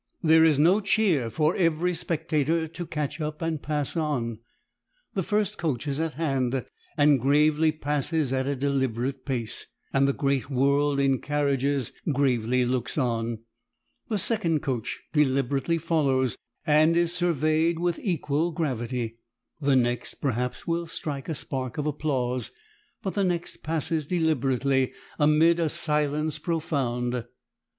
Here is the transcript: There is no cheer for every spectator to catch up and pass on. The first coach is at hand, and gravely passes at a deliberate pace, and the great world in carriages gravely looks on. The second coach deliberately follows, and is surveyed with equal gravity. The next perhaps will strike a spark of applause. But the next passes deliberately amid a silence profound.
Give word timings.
There 0.23 0.43
is 0.43 0.57
no 0.57 0.79
cheer 0.79 1.29
for 1.29 1.55
every 1.55 1.93
spectator 1.93 2.67
to 2.67 2.85
catch 2.87 3.21
up 3.21 3.39
and 3.39 3.61
pass 3.61 3.95
on. 3.95 4.39
The 5.13 5.21
first 5.21 5.59
coach 5.59 5.87
is 5.87 5.99
at 5.99 6.15
hand, 6.15 6.65
and 6.97 7.21
gravely 7.21 7.71
passes 7.71 8.33
at 8.33 8.47
a 8.47 8.55
deliberate 8.55 9.27
pace, 9.27 9.67
and 9.93 10.07
the 10.07 10.13
great 10.13 10.49
world 10.49 10.99
in 10.99 11.19
carriages 11.21 11.91
gravely 12.11 12.65
looks 12.65 12.97
on. 12.97 13.43
The 14.09 14.17
second 14.17 14.61
coach 14.63 15.03
deliberately 15.13 15.77
follows, 15.77 16.35
and 16.65 16.97
is 16.97 17.13
surveyed 17.13 17.77
with 17.77 17.99
equal 17.99 18.51
gravity. 18.53 19.19
The 19.59 19.75
next 19.75 20.15
perhaps 20.15 20.65
will 20.65 20.87
strike 20.87 21.29
a 21.29 21.35
spark 21.35 21.77
of 21.77 21.85
applause. 21.85 22.49
But 23.03 23.13
the 23.13 23.23
next 23.23 23.61
passes 23.61 24.07
deliberately 24.07 24.93
amid 25.19 25.59
a 25.59 25.69
silence 25.69 26.39
profound. 26.39 27.23